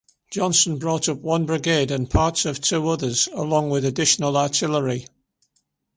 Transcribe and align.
Johnson 0.31 0.79
brought 0.79 1.07
up 1.07 1.19
one 1.19 1.45
brigade 1.45 1.91
and 1.91 2.09
parts 2.09 2.45
of 2.45 2.59
two 2.59 2.89
others, 2.89 3.29
along 3.33 3.69
with 3.69 3.85
additional 3.85 4.35
artillery. 4.35 5.05